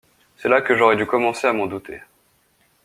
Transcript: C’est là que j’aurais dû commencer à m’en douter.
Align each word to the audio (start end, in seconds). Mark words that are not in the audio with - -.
C’est 0.37 0.49
là 0.49 0.61
que 0.63 0.75
j’aurais 0.75 0.95
dû 0.95 1.05
commencer 1.05 1.45
à 1.45 1.53
m’en 1.53 1.67
douter. 1.67 2.01